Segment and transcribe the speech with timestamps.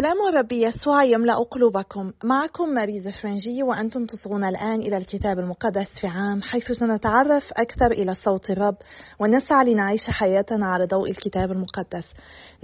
[0.00, 2.12] سلام رب يسوع يملأ قلوبكم.
[2.24, 8.14] معكم ماريزا فرنجي وأنتم تصغون الآن إلى الكتاب المقدس في عام حيث سنتعرف أكثر إلى
[8.14, 8.76] صوت الرب
[9.20, 12.12] ونسعى لنعيش حياتنا على ضوء الكتاب المقدس.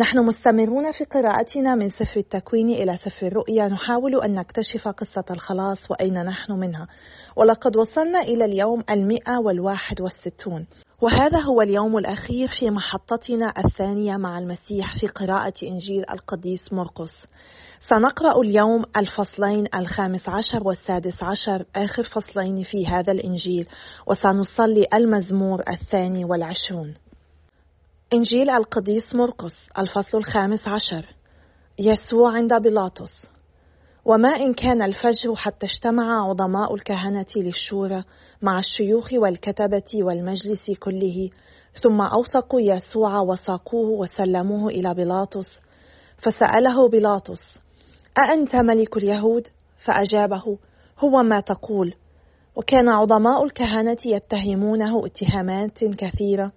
[0.01, 3.67] نحن مستمرون في قراءتنا من سفر التكوين إلى سفر الرؤيا.
[3.67, 6.87] نحاول أن نكتشف قصة الخلاص وأين نحن منها.
[7.37, 10.67] ولقد وصلنا إلى اليوم المئة والواحد والستون
[11.01, 17.27] وهذا هو اليوم الأخير في محطتنا الثانية مع المسيح في قراءة إنجيل القديس مرقس.
[17.89, 23.67] سنقرأ اليوم الفصلين الخامس عشر والسادس عشر آخر فصلين في هذا الإنجيل
[24.07, 26.95] وسنصلي المزمور الثاني والعشرون.
[28.15, 31.05] إنجيل القديس مرقس الفصل الخامس عشر
[31.79, 33.27] يسوع عند بيلاطس
[34.05, 38.05] وما إن كان الفجر حتى اجتمع عظماء الكهنة للشورى
[38.43, 41.31] مع الشيوخ والكتبة والمجلس كله
[41.83, 45.61] ثم أوثقوا يسوع وساقوه وسلموه إلى بيلاطس
[46.19, 47.59] فسأله بيلاطس
[48.19, 49.47] أأنت ملك اليهود؟
[49.85, 50.59] فأجابه
[50.99, 51.95] هو ما تقول.
[52.57, 56.53] وكان عظماء الكهنة يتهمونه اتهامات كثيرة.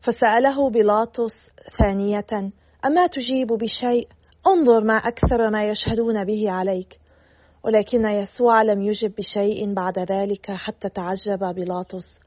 [0.00, 2.50] فسأله بيلاطس ثانية
[2.84, 4.08] أما تجيب بشيء؟
[4.46, 6.98] انظر ما أكثر ما يشهدون به عليك
[7.64, 12.18] ولكن يسوع لم يجب بشيء بعد ذلك حتى تعجب بيلاطس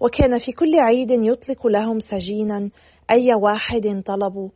[0.00, 2.70] وكان في كل عيد يطلق لهم سجينا
[3.10, 4.48] أي واحد طلبوا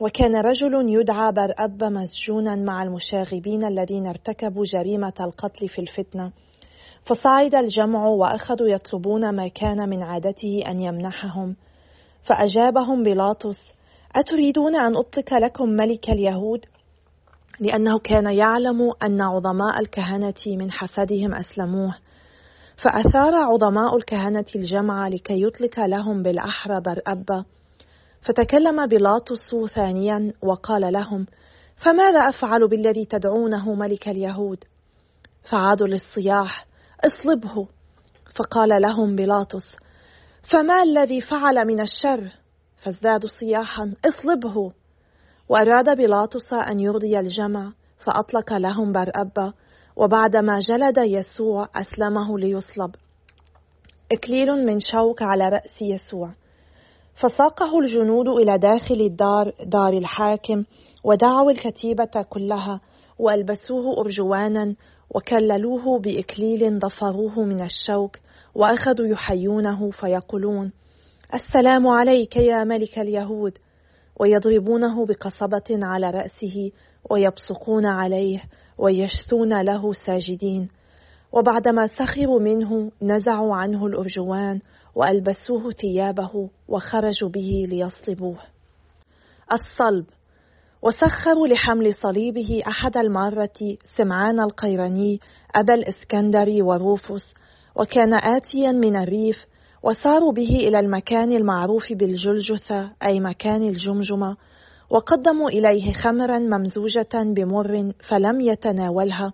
[0.00, 6.32] وكان رجل يدعى برأب مسجونا مع المشاغبين الذين ارتكبوا جريمة القتل في الفتنة
[7.04, 11.56] فصعد الجمع وأخذوا يطلبون ما كان من عادته أن يمنحهم
[12.22, 13.75] فأجابهم بيلاطس
[14.16, 16.64] أتريدون أن أطلق لكم ملك اليهود؟
[17.60, 21.94] لأنه كان يعلم أن عظماء الكهنة من حسدهم أسلموه.
[22.84, 27.44] فأثار عظماء الكهنة الجمع لكي يطلق لهم بالأحرى برأبة
[28.22, 31.26] فتكلم بيلاطس ثانيا وقال لهم
[31.84, 34.64] فماذا أفعل بالذي تدعونه ملك اليهود؟
[35.50, 36.66] فعادوا للصياح
[37.04, 37.68] اصلبه.
[38.36, 39.76] فقال لهم بيلاطس
[40.52, 42.45] فما الذي فعل من الشر؟
[42.86, 43.94] فازدادوا صياحا.
[44.04, 44.72] اصلبه.
[45.48, 47.72] وأراد بيلاطس أن يرضي الجمع
[48.04, 49.52] فأطلق لهم برأبة.
[49.96, 52.94] وبعدما جلد يسوع أسلمه ليصلب.
[54.12, 56.30] إكليل من شوك على رأس يسوع.
[57.14, 60.64] فساقه الجنود إلى داخل الدار دار الحاكم
[61.04, 62.80] ودعوا الكتيبة كلها.
[63.18, 64.74] وألبسوه أرجوانا
[65.10, 68.16] وكللوه بإكليل ضفروه من الشوك
[68.54, 70.72] وأخذوا يحيونه فيقولون
[71.34, 73.58] السلام عليك يا ملك اليهود.
[74.20, 76.70] ويضربونه بقصبة على رأسه
[77.10, 78.42] ويبصقون عليه
[78.78, 80.68] ويشثون له ساجدين.
[81.32, 84.60] وبعدما سخروا منه نزعوا عنه الأرجوان
[84.94, 88.38] وألبسوه ثيابه وخرجوا به ليصلبوه.
[89.52, 90.04] الصلب.
[90.82, 95.20] وسخروا لحمل صليبه أحد المرة سمعان القيراني
[95.54, 97.34] أبا الإسكندر وروفوس.
[97.76, 99.46] وكان آتيا من الريف
[99.86, 104.36] وساروا به إلى المكان المعروف بالجلجثة أي مكان الجمجمة
[104.90, 109.32] وقدموا إليه خمرا ممزوجة بمر فلم يتناولها.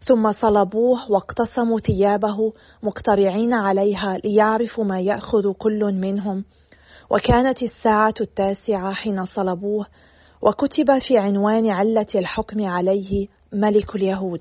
[0.00, 6.44] ثم صلبوه واقتسموا ثيابه مقترعين عليها ليعرفوا ما يأخذ كل منهم.
[7.10, 9.86] وكانت الساعة التاسعة حين صلبوه
[10.42, 14.40] وكتب في عنوان علة الحكم عليه ملك اليهود.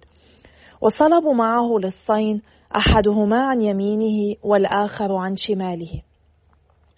[0.82, 2.42] وصلبوا معه للصين
[2.76, 6.02] أحدهما عن يمينه والآخر عن شماله.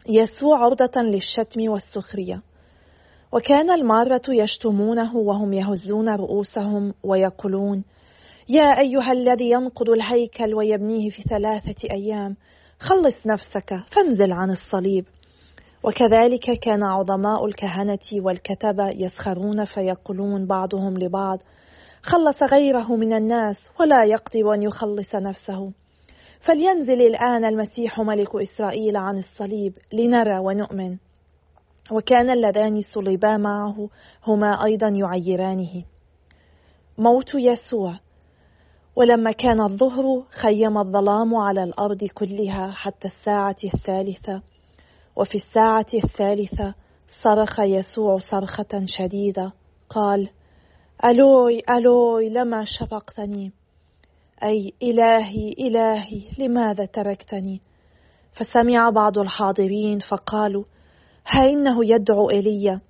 [0.10, 2.42] يسوع عرضة للشتم والسخرية.
[3.32, 7.84] وكان المارة يشتمونه وهم يهزون رؤوسهم ويقولون
[8.50, 12.36] يا أيها الذي ينقض الهيكل ويبنيه في ثلاثة أيام
[12.80, 15.06] خلص نفسك فانزل عن الصليب.
[15.84, 21.40] وكذلك كان عظماء الكهنة والكتبة يسخرون فيقولون بعضهم لبعض
[22.04, 25.72] خلص غيره من الناس ولا يقدر أن يخلص نفسه.
[26.40, 30.98] فلينزل الآن المسيح ملك إسرائيل عن الصليب لنرى ونؤمن.
[31.92, 33.90] وكان اللذان صلبا معه
[34.28, 35.84] هما أيضا يعيرانه.
[36.98, 38.00] موت يسوع.
[38.96, 44.42] ولما كان الظهر خيم الظلام على الأرض كلها حتى الساعة الثالثة.
[45.16, 46.74] وفي الساعة الثالثة
[47.22, 49.52] صرخ يسوع صرخة شديدة.
[49.90, 50.30] قال
[51.06, 53.52] ألوي ألوي لما شفقتني؟
[54.44, 57.62] أي إلهي إلهي لماذا تركتني؟
[58.34, 60.64] فسمع بعض الحاضرين فقالوا
[61.28, 62.82] ها إنه يدعو إيليا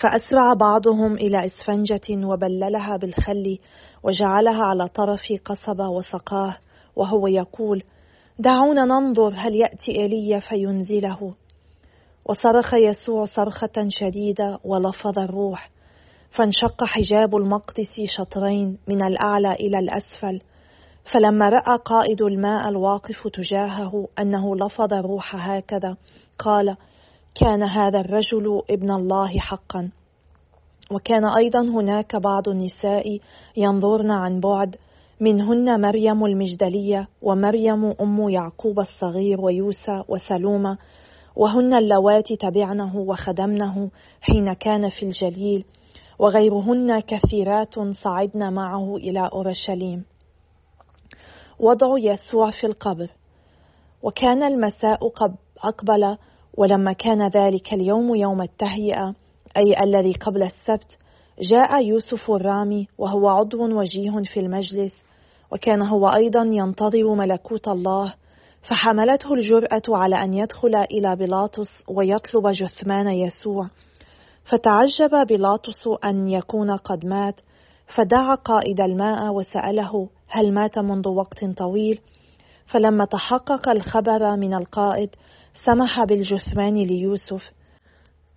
[0.00, 3.58] فأسرع بعضهم إلى إسفنجة وبللها بالخل
[4.02, 6.56] وجعلها على طرف قصبة وسقاه
[6.96, 7.82] وهو يقول
[8.38, 11.34] دعونا ننظر هل يأتي إيليا فينزله.
[12.24, 15.70] وصرخ يسوع صرخة شديدة ولفظ الروح.
[16.30, 20.40] فانشق حجاب المقدس شطرين من الأعلى إلى الأسفل
[21.12, 25.96] فلما رأى قائد الماء الواقف تجاهه أنه لفظ الروح هكذا
[26.38, 26.76] قال
[27.40, 29.90] كان هذا الرجل ابن الله حقا.
[30.90, 33.18] وكان أيضا هناك بعض النساء
[33.56, 34.76] ينظرن عن بعد
[35.20, 40.78] منهن مريم المجدلية ومريم أم يعقوب الصغير ويوسى وسلومة
[41.36, 43.90] وهن اللواتي تبعنه وخدمنه
[44.20, 45.64] حين كان في الجليل
[46.18, 50.04] وغيرهن كثيرات صعدن معه إلى أورشليم.
[51.58, 53.10] وضع يسوع في القبر.
[54.02, 54.98] وكان المساء
[55.64, 56.16] أقبل
[56.58, 59.14] ولما كان ذلك اليوم يوم التهيئة
[59.56, 60.98] أي الذي قبل السبت
[61.50, 65.04] جاء يوسف الرامي وهو عضو وجيه في المجلس
[65.52, 68.14] وكان هو أيضا ينتظر ملكوت الله
[68.68, 73.66] فحملته الجرأة على أن يدخل إلى بيلاطس ويطلب جثمان يسوع.
[74.48, 77.34] فتعجب بيلاطس أن يكون قد مات
[77.96, 82.00] فدعا قائد الماء وسأله هل مات منذ وقت طويل؟
[82.66, 85.10] فلما تحقق الخبر من القائد
[85.64, 87.52] سمح بالجثمان ليوسف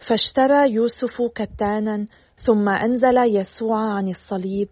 [0.07, 2.07] فاشترى يوسف كتانا
[2.45, 4.67] ثم أنزل يسوع عن الصليب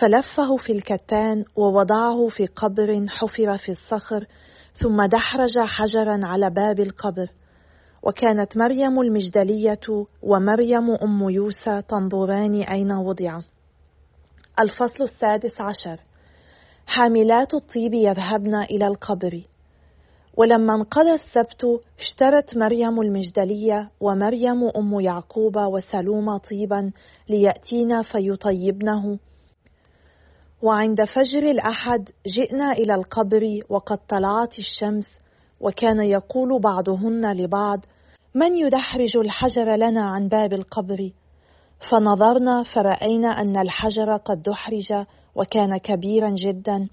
[0.00, 4.26] فلفه في الكتان ووضعه في قبر حفر في الصخر
[4.72, 7.28] ثم دحرج حجرا على باب القبر.
[8.02, 13.40] وكانت مريم المجدلية ومريم أم يوسى تنظران أين وضع.
[14.60, 16.00] الفصل السادس عشر.
[16.86, 19.42] حاملات الطيب يذهبن إلى القبر.
[20.36, 26.90] ولما انقضى السبت اشترت مريم المجدلية ومريم أم يعقوب وسلومة طيبا
[27.28, 29.18] ليأتينا فيطيبنه.
[30.62, 35.17] وعند فجر الأحد جئنا إلى القبر وقد طلعت الشمس
[35.60, 37.80] وكان يقول بعضهن لبعض
[38.34, 41.10] من يدحرج الحجر لنا عن باب القبر؟
[41.90, 46.88] فنظرنا فرأينا أن الحجر قد دحرج وكان كبيرا جدا.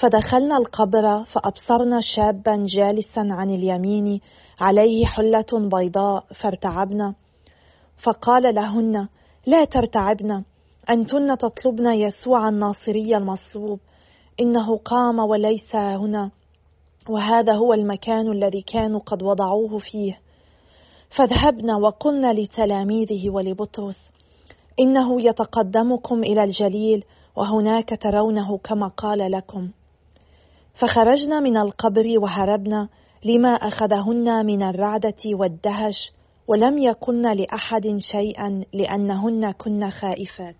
[0.00, 4.20] فدخلنا القبر فأبصرنا شابا جالسا عن اليمين
[4.60, 7.14] عليه حلة بيضاء فارتعبنا.
[8.02, 9.08] فقال لهن
[9.46, 10.44] لا ترتعبن
[10.90, 13.80] أنتن تطلبن يسوع الناصري المصلوب
[14.40, 16.30] إنه قام وليس هنا.
[17.10, 20.18] وهذا هو المكان الذي كانوا قد وضعوه فيه.
[21.16, 24.10] فاذهبنا وقلنا لتلاميذه ولبطرس
[24.80, 27.04] إنه يتقدمكم إلى الجليل
[27.36, 29.70] وهناك ترونه كما قال لكم.
[30.74, 32.88] فخرجنا من القبر وهربنا
[33.24, 36.12] لما أخذهن من الرعدة والدهش
[36.48, 40.56] ولم يقلن لأحد شيئا لأنهن كن خائفات.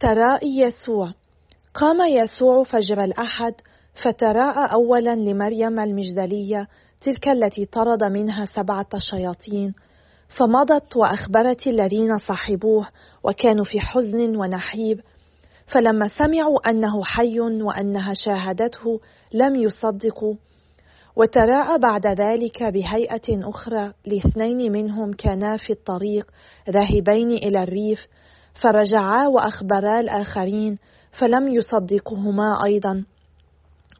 [0.00, 1.10] ترائي يسوع
[1.74, 3.54] قام يسوع فجر الأحد
[4.02, 6.68] فتراءى اولا لمريم المجدلية
[7.00, 9.74] تلك التي طرد منها سبعة شياطين
[10.38, 12.88] فمضت وأخبرت الذين صحبوه
[13.24, 15.00] وكانوا في حزن ونحيب
[15.66, 19.00] فلما سمعوا أنه حي وأنها شاهدته
[19.34, 20.34] لم يصدقوا
[21.16, 26.30] وتراءى بعد ذلك بهيئة أخرى لاثنين منهم كانا في الطريق
[26.70, 28.06] ذاهبين إلى الريف
[28.62, 30.78] فرجعا وأخبرا الآخرين
[31.20, 33.04] فلم يصدقهما أيضا.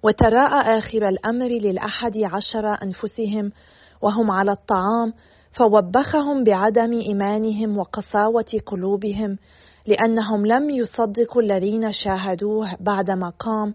[0.05, 3.53] وتراءى آخر الأمر للأحد عشر أنفسهم
[4.03, 5.13] وهم على الطعام
[5.53, 9.39] فوبخهم بعدم إيمانهم وقساوة قلوبهم
[9.87, 13.75] لأنهم لم يصدقوا الذين شاهدوه بعدما قام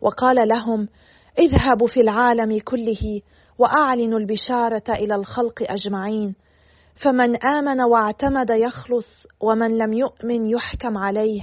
[0.00, 0.88] وقال لهم
[1.38, 3.20] اذهبوا في العالم كله
[3.58, 6.34] وأعلنوا البشارة إلى الخلق أجمعين
[7.04, 11.42] فمن آمن واعتمد يخلص ومن لم يؤمن يحكم عليه.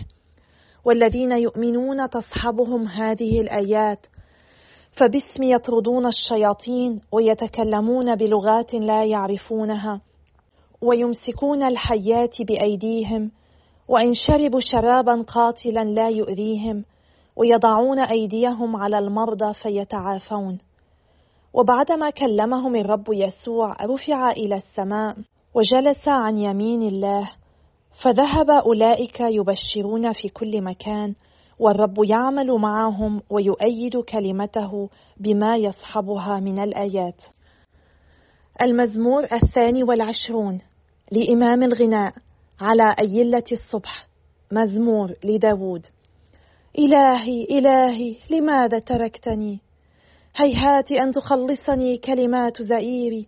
[0.86, 4.06] والذين يؤمنون تصحبهم هذه الآيات.
[4.92, 10.02] فباسم يطردون الشياطين ويتكلمون بلغات لا يعرفونها
[10.82, 13.32] ويمسكون الحيات بأيديهم
[13.88, 16.86] وإن شربوا شرابا قاتلا لا يؤذيهم
[17.36, 20.60] ويضعون أيديهم على المرضى فيتعافون.
[21.54, 25.16] وبعدما كلمهم الرب يسوع رفع إلى السماء
[25.56, 27.32] وجلس عن يمين الله
[28.02, 31.16] فذهب أولئك يبشرون في كل مكان
[31.60, 37.22] والرب يعمل معهم ويؤيد كلمته بما يصحبها من الآيات.
[38.62, 40.62] المزمور الثاني والعشرون
[41.12, 42.14] لإمام الغناء
[42.62, 44.08] على أيلة الصبح
[44.52, 45.86] مزمور لداود.
[46.80, 49.60] إلهي إلهي لماذا تركتني؟
[50.36, 53.28] هيهات أن تخلصني كلمات زئيري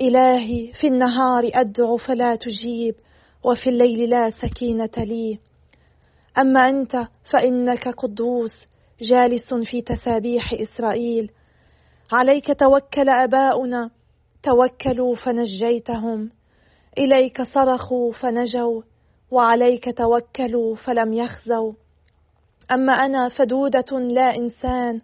[0.00, 2.94] إلهي في النهار أدعو فلا تجيب.
[3.46, 5.38] وفي الليل لا سكينة لي.
[6.38, 8.66] أما أنت فإنك قدوس
[9.00, 11.30] جالس في تسابيح إسرائيل.
[12.12, 13.90] عليك توكل آباؤنا
[14.42, 16.30] توكلوا فنجيتهم.
[16.98, 18.82] إليك صرخوا فنجوا
[19.30, 21.72] وعليك توكلوا فلم يخزوا.
[22.70, 25.00] أما أنا فدودة لا إنسان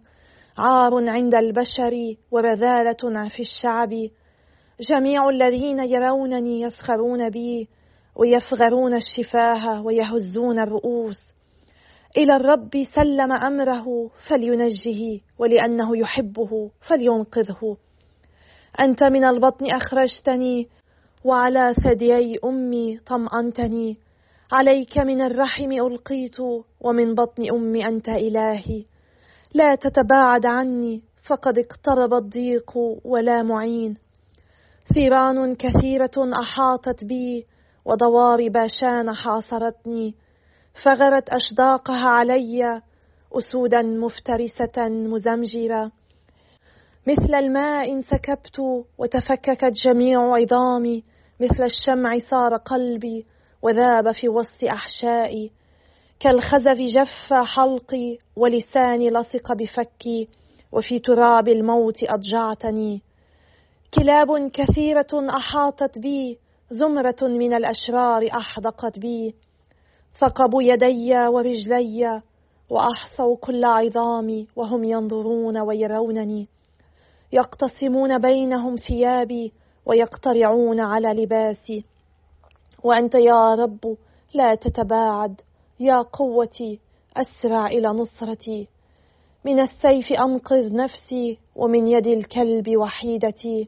[0.57, 4.09] عار عند البشر ورذالة في الشعب.
[4.89, 7.67] جميع الذين يرونني يسخرون بي
[8.15, 11.33] ويفغرون الشفاه ويهزون الرؤوس.
[12.17, 17.77] إلى الرب سلم أمره فلينجه ولأنه يحبه فلينقذه.
[18.79, 20.67] أنت من البطن أخرجتني
[21.25, 23.97] وعلى ثديي أمي طمأنتني.
[24.51, 26.37] عليك من الرحم ألقيت
[26.81, 28.85] ومن بطن أمي أنت إلهي.
[29.53, 32.71] لا تتباعد عني فقد اقترب الضيق
[33.05, 33.97] ولا معين.
[34.93, 37.45] ثيران كثيرة أحاطت بي
[37.85, 40.15] وضوار باشان حاصرتني
[40.83, 42.81] فغرت أشداقها علي
[43.33, 45.91] أسودا مفترسة مزمجرة.
[47.07, 51.03] مثل الماء انسكبت وتفككت جميع عظامي
[51.39, 53.25] مثل الشمع صار قلبي
[53.61, 55.51] وذاب في وسط أحشائي.
[56.19, 60.27] كالخزف جف حلقي ولساني لصق بفكي
[60.71, 63.01] وفي تراب الموت أضجعتني.
[63.93, 66.37] كلاب كثيرة أحاطت بي
[66.73, 69.35] زمرة من الأشرار أحدقت بي
[70.19, 72.21] ثقبوا يدي ورجلي
[72.69, 76.47] وأحصوا كل عظامي وهم ينظرون ويرونني
[77.33, 79.53] يقتسمون بينهم ثيابي
[79.85, 81.85] ويقترعون على لباسي.
[82.83, 83.97] وأنت يا رب
[84.33, 85.41] لا تتباعد
[85.79, 86.79] يا قوتي
[87.17, 88.67] أسرع إلى نصرتي.
[89.45, 93.67] من السيف أنقذ نفسي ومن يد الكلب وحيدتي.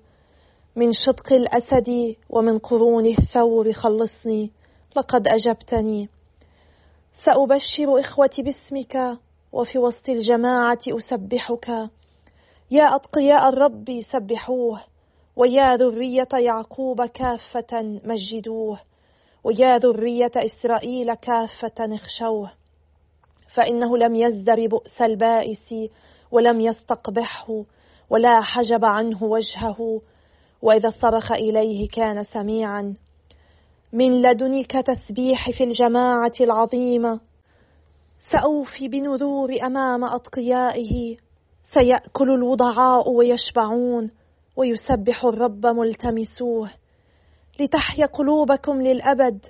[0.75, 4.51] من شدق الأسد ومن قرون الثور خلصني
[4.97, 6.09] لقد أجبتني.
[7.25, 9.17] سأبشر إخوتي باسمك
[9.51, 11.69] وفي وسط الجماعة أسبحك.
[12.71, 14.81] يا أتقياء الرب سبحوه
[15.35, 18.79] ويا ذرية يعقوب كافة مجدوه
[19.43, 22.51] ويا ذرية إسرائيل كافة اخشوه.
[23.53, 25.73] فإنه لم يزدر بؤس البائس
[26.31, 27.63] ولم يستقبحه
[28.09, 30.01] ولا حجب عنه وجهه.
[30.65, 32.93] وإذا صرخ إليه كان سميعا.
[33.93, 37.19] من لدنك تسبيح في الجماعة العظيمة.
[38.31, 41.17] سأوفي بنذور أمام أتقيائه.
[41.73, 44.11] سيأكل الوضعاء ويشبعون
[44.57, 46.69] ويسبح الرب ملتمسوه.
[47.59, 49.45] لتحيا قلوبكم للأبد.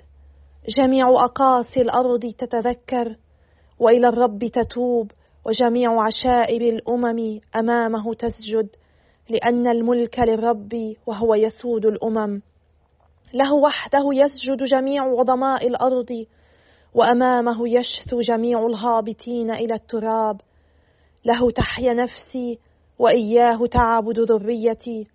[0.78, 3.16] جميع أقاصي الأرض تتذكر
[3.80, 5.10] وإلى الرب تتوب
[5.46, 8.68] وجميع عشائر الأمم أمامه تسجد.
[9.28, 12.42] لأن الملك للرب وهو يسود الأمم.
[13.34, 16.26] له وحده يسجد جميع عظماء الأرض
[16.94, 20.40] وأمامه يشثو جميع الهابطين إلى التراب.
[21.24, 22.58] له تحيا نفسي
[22.98, 25.06] وإياه تعبد ذريتي.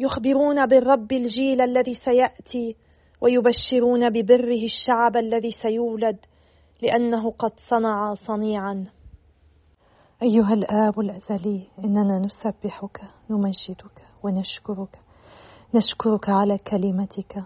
[0.00, 2.76] يخبرون بالرب الجيل الذي سيأتي
[3.20, 6.16] ويبشرون ببره الشعب الذي سيولد
[6.82, 8.86] لأنه قد صنع صنيعا.
[10.22, 14.98] أيها الآب الأزلي إننا نسبحك نمجدك ونشكرك.
[15.74, 17.42] نشكرك على كلمتك.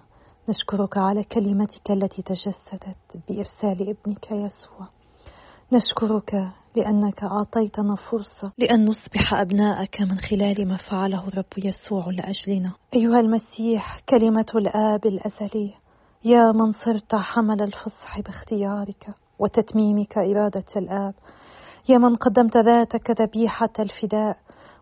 [0.48, 4.88] نشكرك على كلمتك التي تجسدت بإرسال ابنك يسوع.
[5.72, 12.72] نشكرك لأنك أعطيتنا فرصة لأن نصبح أبناءك من خلال ما فعله الرب يسوع لأجلنا.
[12.94, 15.74] أيها المسيح كلمة الآب الأزلي
[16.24, 19.06] يا من صرت حمل الفصح باختيارك
[19.38, 21.14] وتتميمك إرادة الآب
[21.90, 24.36] يا من قدمت ذاتك ذبيحة الفداء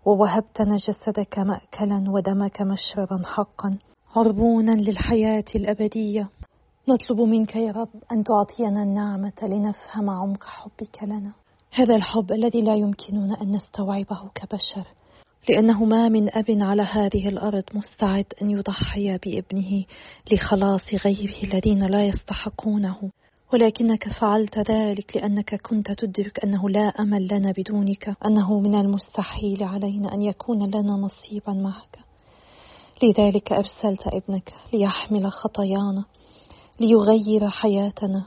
[0.04, 3.78] ووهبتنا جسدك مأكلا ودمك مشربا حقا.
[4.16, 6.28] عربونا للحياة الأبدية.
[6.88, 11.32] نطلب منك يا رب أن تعطينا النعمة لنفهم عمق حبك لنا.
[11.74, 14.86] هذا الحب الذي لا يمكننا أن نستوعبه كبشر
[15.48, 19.84] لأنه ما من أب على هذه الأرض مستعد أن يضحي بابنه
[20.32, 23.10] لخلاص غيره الذين لا يستحقونه.
[23.52, 30.14] ولكنك فعلت ذلك لأنك كنت تدرك أنه لا أمل لنا بدونك أنه من المستحيل علينا
[30.14, 31.98] أن يكون لنا نصيبا معك.
[33.02, 36.04] لذلك أرسلت ابنك ليحمل خطايانا
[36.80, 38.26] ليغير حياتنا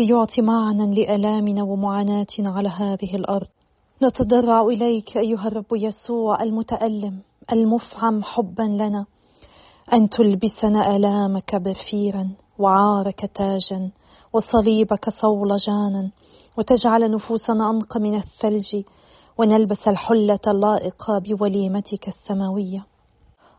[0.00, 3.46] ليعطي معنى لآلامنا ومعاناتنا على هذه الأرض.
[4.02, 9.06] نتضرع إليك أيها الرب يسوع المتألم المفعم حبا لنا
[9.92, 13.90] أن تلبسنا آلامك برفيرا وعارك تاجا.
[14.32, 16.10] وصليبك صولجانا
[16.58, 18.84] وتجعل نفوسنا أنقى من الثلج
[19.38, 22.86] ونلبس الحلة اللائقة بوليمتك السماوية.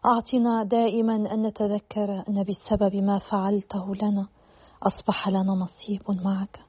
[0.06, 4.28] أعطنا دائما أن نتذكر أن بسبب ما فعلته لنا
[4.84, 6.60] أصبح لنا نصيب معك.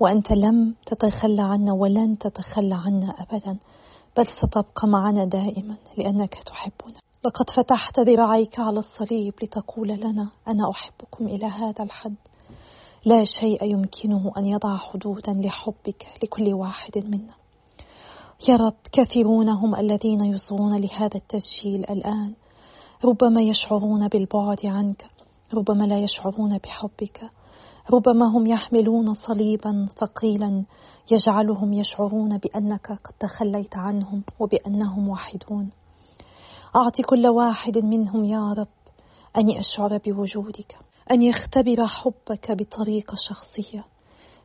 [0.00, 3.58] وأنت لم تتخلى عنا ولن تتخلى عنا أبدا
[4.16, 6.98] بل ستبقى معنا دائما لأنك تحبنا.
[7.24, 12.14] لقد فتحت ذراعيك على الصليب لتقول لنا أنا أحبكم إلى هذا الحد.
[13.08, 17.34] لا شيء يمكنه أن يضع حدودا لحبك لكل واحد منا.
[18.48, 22.34] يا رب كثيرون هم الذين يصغون لهذا التسجيل الآن
[23.04, 25.06] ربما يشعرون بالبعد عنك
[25.54, 27.30] ربما لا يشعرون بحبك
[27.90, 30.64] ربما هم يحملون صليبا ثقيلا
[31.10, 35.70] يجعلهم يشعرون بأنك قد تخليت عنهم وبأنهم وحيدون
[36.76, 38.68] اعط كل واحد منهم يا رب
[39.36, 40.76] أن يشعر بوجودك.
[41.10, 43.84] أن يختبر حبك بطريقه شخصية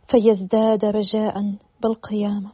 [0.08, 2.52] فيزداد رجاء بالقيامة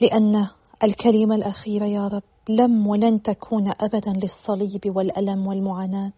[0.00, 0.48] لأن
[0.84, 6.12] الكلمة الاخيره يا رب لم ولن تكون ابدا للصليب والألم والمعاناة.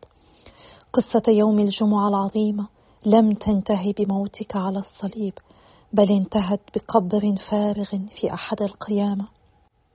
[0.93, 2.69] قصة يوم الجمعة العظيمة
[3.07, 5.35] لم تنتهي بموتك على الصليب
[5.93, 7.90] بل انتهت بقبر فارغ
[8.21, 9.29] في أحد القيامة.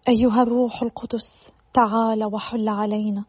[0.08, 3.26] أيها الروح القدس تعال وحل علينا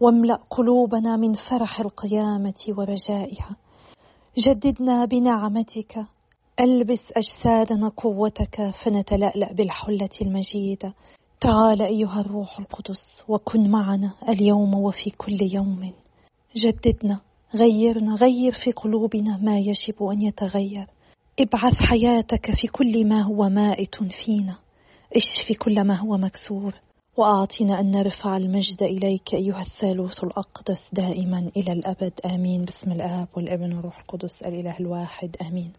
[0.00, 3.56] واملأ قلوبنا من فرح القيامة ورجائها.
[4.38, 6.04] جددنا بنعمتك.
[6.60, 10.94] ألبس أجسادنا قوتك فنتلألأ بالحلة المجيدة.
[11.40, 15.92] تعال أيها الروح القدس وكن معنا اليوم وفي كل يوم.
[16.56, 17.20] جددنا
[17.54, 20.86] غيرنا غير في قلوبنا ما يجب أن يتغير.
[21.40, 24.56] ابعث حياتك في كل ما هو مائت فينا.
[25.16, 26.74] اشف كل ما هو مكسور.
[27.16, 32.12] وأعطنا أن نرفع المجد إليك أيها الثالوث الأقدس دائما إلى الأبد.
[32.24, 32.64] آمين.
[32.64, 35.36] بسم الآب والابن والروح القدس الإله الواحد.
[35.42, 35.72] آمين.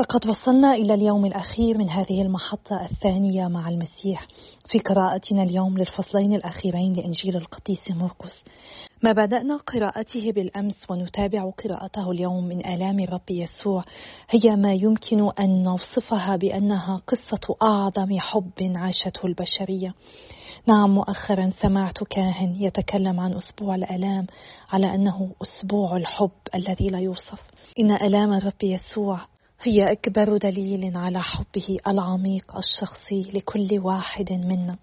[0.00, 4.26] لقد وصلنا إلى اليوم الأخير من هذه المحطة الثانية مع المسيح.
[4.68, 8.40] في قراءتنا اليوم للفصلين الأخيرين لإنجيل القديس مرقس.
[9.02, 13.84] ما بدأنا قراءته بالأمس ونتابع قراءته اليوم من آلام الرب يسوع.
[14.30, 19.94] هي ما يمكن أن نوصفها بأنها قصة أعظم حب عاشته البشرية.
[20.66, 24.26] نعم مؤخرا سمعت كاهن يتكلم عن أسبوع الآلام
[24.70, 27.42] على أنه أسبوع الحب الذي لا يوصف.
[27.78, 29.33] إن آلام الرب يسوع
[29.66, 34.76] هي أكبر دليل على حبه العميق الشخصي لكل واحد منا.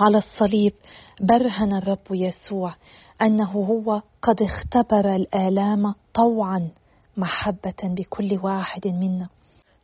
[0.00, 0.72] على الصليب
[1.20, 2.74] برهن الرب يسوع
[3.22, 6.68] أنه هو قد اختبر الآلام طوعا
[7.16, 9.28] محبة بكل واحد منا.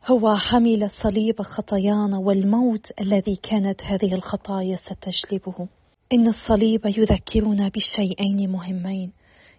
[0.07, 5.67] هو حمل صليب خطايانا والموت الذي كانت هذه الخطايا ستجلبه.
[6.13, 9.11] إن الصليب يذكرنا بشيئين مهمين.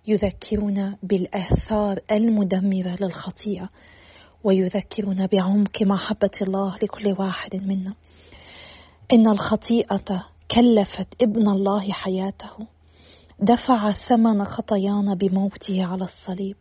[0.08, 3.68] يذكرنا بالآثار المدمرة للخطيئة.
[4.44, 7.94] ويذكرنا بعمق محبة الله لكل واحد منا.
[9.12, 12.66] إن الخطيئة كلفت ابن الله حياته.
[13.40, 16.56] دفع ثمن خطايانا بموته على الصليب.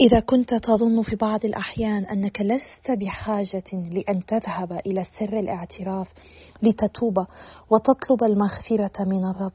[0.00, 6.08] إذا كنت تظن في بعض الأحيان أنك لست بحاجة لأن تذهب إلى سر الاعتراف
[6.62, 7.26] لتتوب
[7.70, 9.52] وتطلب المغفرة من الرب.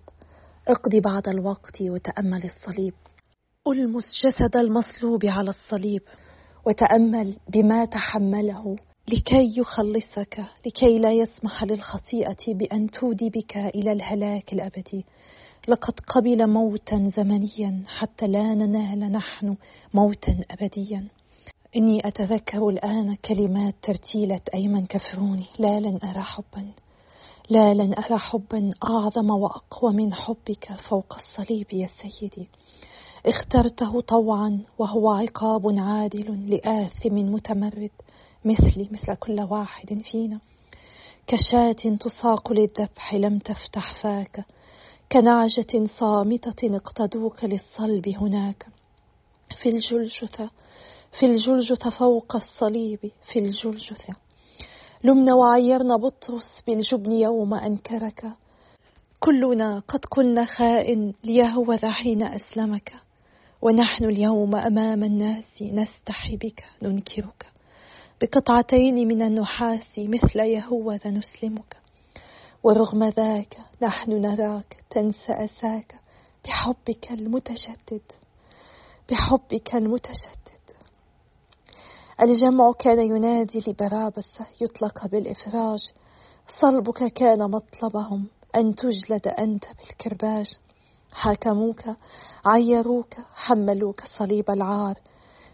[0.67, 2.93] اقضي بعض الوقت وتأمل الصليب.
[3.67, 6.01] ألمس جسد المصلوب على الصليب.
[6.67, 8.75] وتأمل بما تحمله
[9.07, 15.05] لكي يخلصك لكي لا يسمح للخطيئة بأن تودي بك إلى الهلاك الأبدي.
[15.67, 19.55] لقد قبل موتا زمنيا حتى لا ننال نحن
[19.93, 21.07] موتا أبديا.
[21.75, 26.71] إني أتذكر الآن كلمات ترتيلة أيمن كفروني لا لن أرى حبا
[27.49, 32.47] لا لن أرى حبا أعظم وأقوى من حبك فوق الصليب يا سيدي.
[33.25, 37.91] اخترته طوعا وهو عقاب عادل لآثم متمرد
[38.45, 40.39] مثلي مثل كل واحد فينا.
[41.27, 44.45] كشاة تساق للذبح لم تفتح فاك
[45.11, 48.67] كنعجة صامتة اقتدوك للصلب هناك.
[49.61, 50.49] في الجلجثة
[51.19, 52.99] في الجلجثة فوق الصليب
[53.33, 54.15] في الجلجثة
[55.03, 58.33] لمنا وعيرنا بطرس بالجبن يوم أنكرك.
[59.19, 63.06] كلنا قد قلنا خائن ليهوذا حين أسلمك.
[63.61, 67.45] ونحن اليوم أمام الناس نستحي بك ننكرك.
[68.21, 71.77] بقطعتين من النحاس مثل يهوذا نسلمك.
[72.63, 75.95] ورغم ذاك نحن نراك تنسى أساك
[76.45, 78.01] بحبك المتشدد
[79.09, 80.47] بحبك المتشدد
[82.21, 85.79] الجمع كان ينادي لبرابس يطلق بالإفراج.
[86.61, 90.45] صلبك كان مطلبهم أن تجلد أنت بالكرباج.
[91.17, 91.81] حاكموك
[92.45, 94.95] عيروك حملوك صليب العار.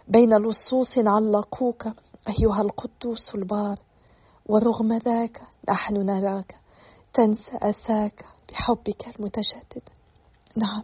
[0.08, 1.86] بين لصوص علقوك
[2.28, 3.78] أيها القدوس البار.
[4.46, 6.56] ورغم ذاك نحن نراك
[7.14, 9.84] تنسى أساك بحبك المتشدد.
[10.56, 10.84] نعم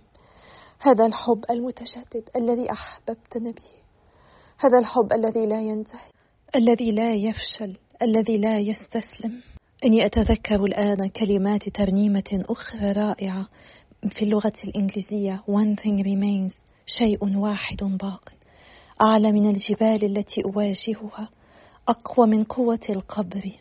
[0.82, 3.70] هذا الحب المتشدد الذي أحببتنا به
[4.60, 6.12] هذا الحب الذي لا ينتهي.
[6.56, 9.42] الذي لا يفشل الذي لا يستسلم.
[9.86, 13.48] إني أتذكر الآن كلمات ترنيمة أخرى رائعة.
[14.08, 16.54] في اللغة الإنجليزية One thing remains
[16.98, 18.30] شيء واحد باق.
[19.02, 21.30] أعلى من الجبال التي أواجهها
[21.88, 23.52] أقوى من قوة القبر.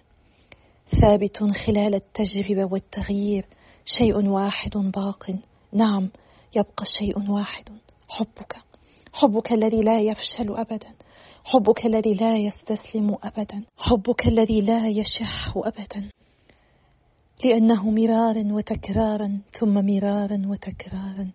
[1.00, 3.46] ثابت خلال التجربة والتغيير
[3.84, 5.30] شيء واحد باق.
[5.72, 6.10] نعم
[6.56, 7.64] يبقى شيء واحد
[8.08, 8.56] حبك.
[9.12, 10.94] حبك الذي لا يفشل أبدا.
[11.44, 13.64] حبك الذي لا يستسلم أبدا.
[13.78, 16.10] حبك الذي لا يشح أبدا.
[17.44, 21.30] لأنه مرارا وتكرارا ثم مرارا وتكرارا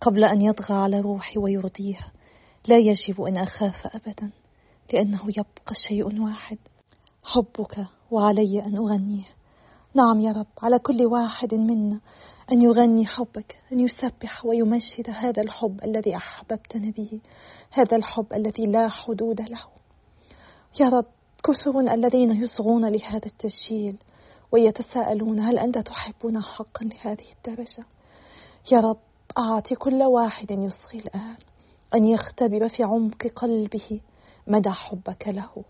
[0.00, 2.12] قبل أن يطغى على روحي ويرضيها.
[2.68, 4.30] لا يجب أن أخاف أبدا
[4.92, 6.58] لأنه يبقى شيء واحد.
[7.24, 9.24] حبك وعلي أن أغنيه.
[9.94, 12.00] نعم يا رب على كل واحد منا
[12.52, 17.20] أن يغني حبك أن يسبح ويمجد هذا الحب الذي أحببتنا به
[17.70, 19.66] هذا الحب الذي لا حدود له.
[20.80, 21.06] يا رب
[21.44, 23.96] كثر الذين يصغون لهذا التسجيل.
[24.52, 27.84] ويتساءلون هل أنت تحبنا حقا لهذه الدرجة؟
[28.72, 28.98] يا رب
[29.38, 31.36] أعطي كل واحد يصغي الآن
[31.94, 34.00] أن يختبر في عمق قلبه
[34.46, 35.64] مدى حبك له.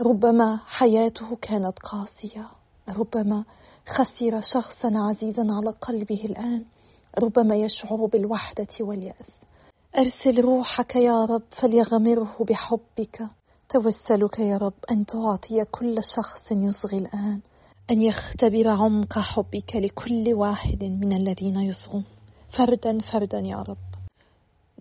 [0.00, 2.48] ربما حياته كانت قاسية
[2.88, 3.44] ربما
[3.86, 6.64] خسر شخصا عزيزا على قلبه الآن
[7.18, 9.30] ربما يشعر بالوحدة واليأس.
[9.98, 13.22] أرسل روحك يا رب فليغمره بحبك.
[13.68, 17.40] توسلك يا رب أن تعطي كل شخص يصغي الآن
[17.90, 22.04] أن يختبر عمق حبك لكل واحد من الذين يصغون.
[22.56, 23.76] فردا فردا يا رب.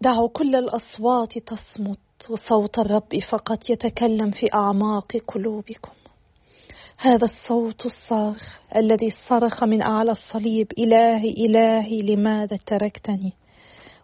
[0.02, 5.92] دعوا كل الأصوات تصمت وصوت الرب فقط يتكلم في أعماق قلوبكم.
[6.98, 13.34] هذا الصوت الصاخ الذي صرخ من أعلى الصليب إلهي إلهي لماذا تركتني؟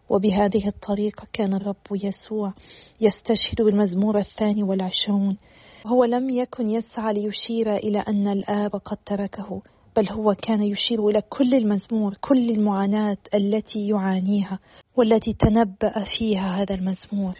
[0.09, 2.53] وبهذه الطريقة كان الرب يسوع
[3.01, 5.37] يستشهد بالمزمور الثاني والعشرون.
[5.85, 9.61] هو لم يكن يسعى ليشير إلى أن الآب قد تركه
[9.97, 14.59] بل هو كان يشير إلى كل المزمور كل المعاناة التي يعانيها
[14.95, 17.39] والتي تنبأ فيها هذا المزمور.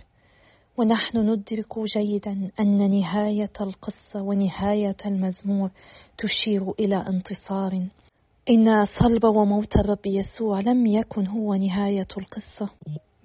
[0.77, 5.69] ونحن ندرك جيدا أن نهاية القصة ونهاية المزمور
[6.17, 7.87] تشير إلى انتصار.
[8.49, 12.69] إن صلب وموت الرب يسوع لم يكن هو نهاية القصة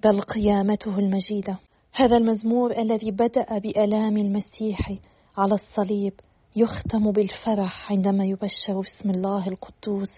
[0.03, 1.57] بل قيامته المجيدة.
[1.95, 4.93] هذا المزمور الذي بدأ بآلام المسيح
[5.37, 6.13] على الصليب
[6.55, 10.09] يختم بالفرح عندما يبشر باسم الله القدوس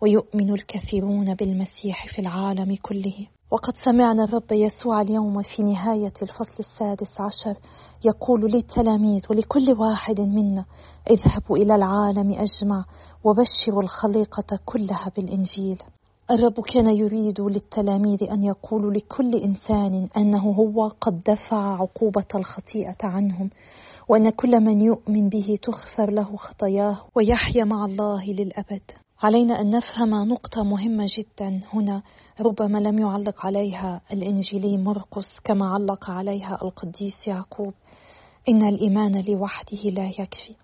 [0.00, 3.26] ويؤمن الكثيرون بالمسيح في العالم كله.
[3.50, 7.58] وقد سمعنا الرب يسوع اليوم في نهاية الفصل السادس عشر
[8.04, 10.64] يقول للتلاميذ ولكل واحد منا
[11.10, 12.84] اذهبوا إلى العالم أجمع
[13.24, 15.82] وبشروا الخليقة كلها بالإنجيل.
[16.30, 23.50] الرب كان يريد للتلاميذ أن يقولوا لكل إنسان أنه هو قد دفع عقوبة الخطيئة عنهم
[24.08, 28.82] وأن كل من يؤمن به تغفر له خطاياه ويحيا مع الله للأبد.
[29.22, 32.02] علينا أن نفهم نقطة مهمة جدا هنا
[32.40, 37.74] ربما لم يعلق عليها الإنجيلي مرقس كما علق عليها القديس يعقوب.
[38.48, 40.54] إن الإيمان لوحده لا يكفي.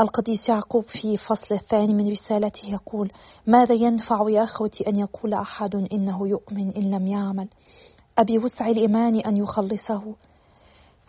[0.00, 3.10] القديس يعقوب في فصل الثاني من رسالته يقول
[3.46, 7.48] ماذا ينفع يا أخوتي أن يقول أحد إنه يؤمن إن لم يعمل؟
[8.18, 10.14] أبي وسع الإيمان أن يخلصه.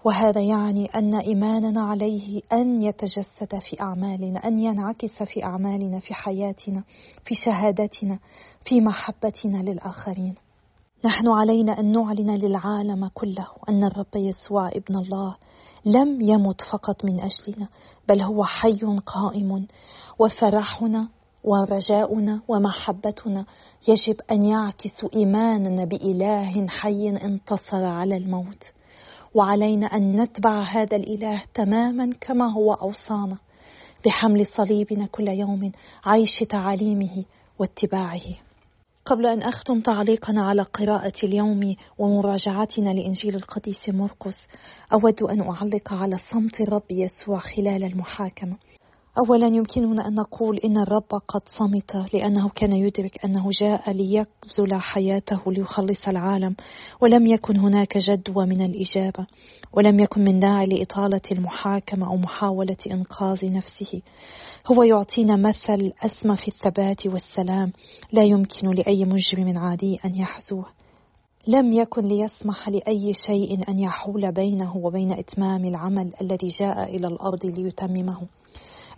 [0.06, 6.84] وهذا يعني أن إيماننا عليه أن يتجسد في أعمالنا أن ينعكس في أعمالنا في حياتنا
[7.26, 8.20] في شهادتنا
[8.66, 10.36] في محبتنا للآخرين.
[11.06, 15.36] نحن علينا أن نعلن للعالم كله أن الرب يسوع ابن الله
[15.86, 17.68] لم يمت فقط من أجلنا
[18.08, 19.68] بل هو حي قائم.
[20.20, 21.10] وفرحنا
[21.44, 23.46] ورجاؤنا ومحبتنا
[23.88, 28.64] يجب أن يعكس إيماننا بإله حي انتصر على الموت.
[29.36, 33.38] وعلينا أن نتبع هذا الإله تماما كما هو أوصانا
[34.06, 35.72] بحمل صليبنا كل يوم
[36.06, 37.26] عيش تعاليمه
[37.60, 38.49] واتباعه.
[39.10, 44.38] قبل أن أختم تعليقنا على قراءة اليوم ومراجعتنا لإنجيل القديس مرقس
[44.94, 48.58] أود أن أعلق على صمت الرب يسوع خلال المحاكمة.
[49.20, 55.52] أولا يمكننا أن نقول إن الرب قد صمت لأنه كان يدرك أنه جاء ليبذل حياته
[55.52, 56.56] ليخلص العالم
[57.02, 59.28] ولم يكن هناك جدوى من الإجابة
[59.74, 64.02] ولم يكن من داعي لإطالة المحاكمة أو محاولة إنقاذ نفسه.
[64.68, 67.72] هو يعطينا مثل أسمى في الثبات والسلام
[68.12, 70.66] لا يمكن لأي مجرم عادي أن يحزوه.
[71.48, 77.46] لم يكن ليسمح لأي شيء أن يحول بينه وبين إتمام العمل الذي جاء إلى الأرض
[77.46, 78.39] ليتممه.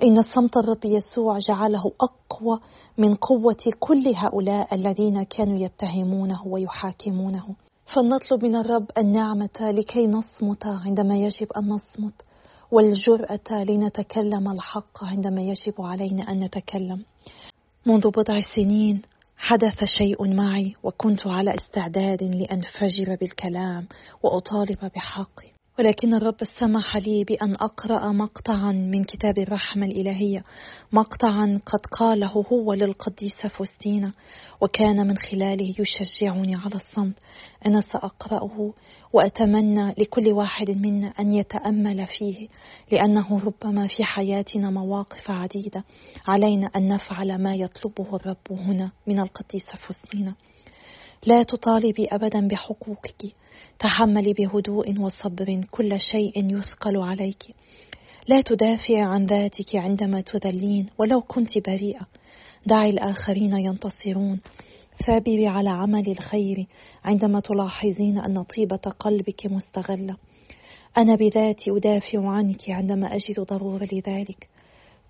[0.03, 2.59] إن صمت الرب يسوع جعله أقوى
[2.97, 7.55] من قوة كل هؤلاء الذين كانوا يتهمونه ويحاكمونه.
[7.95, 12.13] فلنطلب من الرب النعمة لكي نصمت عندما يجب أن نصمت
[12.71, 17.03] والجرأة لنتكلم الحق عندما يجب علينا أن نتكلم.
[17.85, 19.01] منذ بضع سنين
[19.37, 23.87] حدث شيء معي وكنت على استعداد لأنفجر بالكلام
[24.23, 25.60] وأطالب بحقي.
[25.79, 30.43] ولكن الرب سمح لي بأن أقرأ مقطعا من كتاب الرحمة الإلهية.
[30.91, 34.11] مقطعا قد قاله هو للقديسة فوستينا
[34.61, 37.19] وكان من خلاله يشجعني على الصمت.
[37.65, 38.73] أنا سأقرأه
[39.13, 42.47] وأتمنى لكل واحد منا أن يتأمل فيه
[42.91, 45.83] لأنه ربما في حياتنا مواقف عديدة.
[46.27, 50.35] علينا أن نفعل ما يطلبه الرب هنا من القديسة فوستينا.
[51.25, 53.35] لا تطالبي أبدا بحقوقك.
[53.79, 57.43] تحملي بهدوء وصبر كل شيء يثقل عليك.
[58.27, 62.07] لا تدافعي عن ذاتك عندما تذلين ولو كنت بريئة.
[62.65, 64.39] دعي الآخرين ينتصرون.
[65.05, 66.67] ثابري على عمل الخير
[67.03, 70.15] عندما تلاحظين أن طيبة قلبك مستغلة.
[70.97, 74.47] أنا بذاتي أدافع عنك عندما أجد ضرورة لذلك.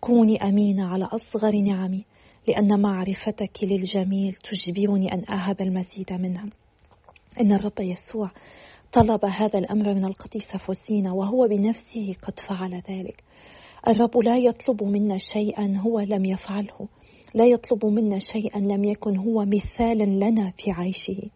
[0.02, 2.06] كوني أمينة على أصغر نعمي.
[2.48, 6.46] لأن معرفتك للجميل تجبرني أن أهب المزيد منها.
[7.40, 8.32] إن الرب يسوع
[8.94, 13.24] طلب هذا الأمر من القديسة فوسينا وهو بنفسه قد فعل ذلك.
[13.88, 16.88] الرب لا يطلب منا شيئا هو لم يفعله.
[17.34, 21.30] لا يطلب منا شيئا لم يكن هو مثالا لنا في عيشه.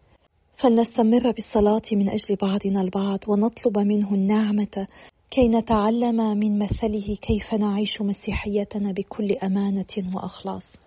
[0.62, 4.86] فلنستمر بالصلاة من أجل بعضنا البعض ونطلب منه النعمة
[5.30, 10.85] كي نتعلم من مثله كيف نعيش مسيحيتنا بكل أمانة وأخلاص.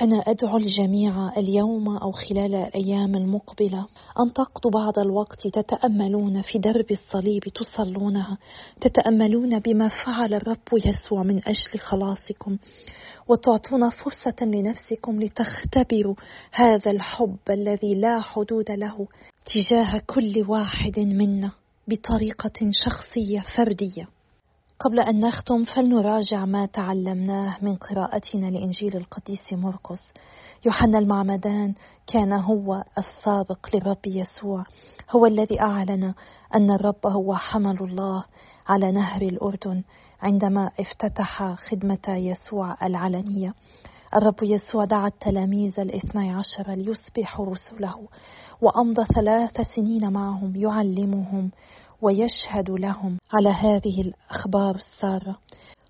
[0.00, 3.86] أنا أدعو الجميع اليوم أو خلال الأيام المقبلة
[4.20, 8.38] أن تقضوا بعض الوقت تتأملون في درب الصليب تصلونها
[8.80, 12.58] تتأملون بما فعل الرب يسوع من أجل خلاصكم
[13.28, 16.14] وتعطون فرصة لنفسكم لتختبروا
[16.52, 19.08] هذا الحب الذي لا حدود له
[19.54, 21.50] تجاه كل واحد منا
[21.88, 24.08] بطريقة شخصية فردية.
[24.84, 30.02] قبل أن نختم فلنراجع ما تعلمناه من قراءتنا لإنجيل القديس مرقس.
[30.66, 31.74] يوحنا المعمدان
[32.06, 34.64] كان هو السابق للرب يسوع.
[35.10, 36.14] هو الذي أعلن
[36.54, 38.24] أن الرب هو حمل الله
[38.68, 39.82] على نهر الأردن
[40.22, 43.54] عندما افتتح خدمة يسوع العلنية.
[44.16, 48.08] الرب يسوع دعا التلاميذ الاثني عشر ليصبحوا رسله
[48.60, 51.50] وأمضى ثلاث سنين معهم يعلمهم
[52.04, 55.38] ويشهد لهم على هذه الأخبار السارة.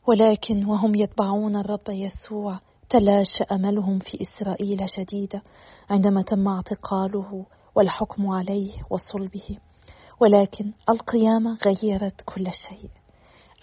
[0.09, 2.59] ولكن وهم يتبعون الرب يسوع
[2.91, 5.43] تلاشى أملهم في إسرائيل شديدة
[5.91, 7.47] عندما تم اعتقاله
[7.77, 9.59] والحكم عليه وصلبه.
[10.21, 12.91] ولكن القيامة غيرت كل شيء.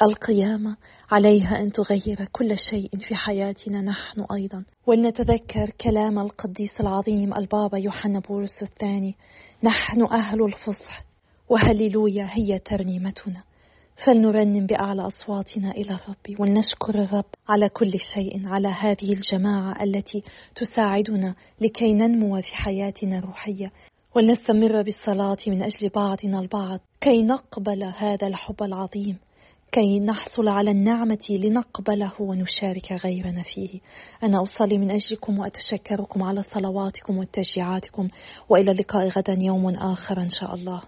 [0.01, 0.77] القيامة
[1.11, 4.65] عليها أن تغير كل شيء في حياتنا نحن أيضا.
[4.87, 9.15] ولنتذكر كلام القديس العظيم البابا يوحنا بولس الثاني
[9.63, 11.10] نحن أهل الفصح
[11.51, 13.43] وهللويا هي ترنيمتنا
[14.05, 20.23] فلنرنم بأعلى أصواتنا إلى الرب ولنشكر الرب على كل شيء على هذه الجماعة التي
[20.55, 23.71] تساعدنا لكي ننمو في حياتنا الروحية.
[24.15, 29.17] ولنستمر بالصلاة من أجل بعضنا البعض كي نقبل هذا الحب العظيم
[29.71, 33.79] كي نحصل على النعمة لنقبله ونشارك غيرنا فيه.
[34.23, 38.07] أنا أصلي من أجلكم وأتشكركم على صلواتكم وتشجيعاتكم
[38.49, 40.81] وإلى اللقاء غدا يوم آخر إن شاء الله.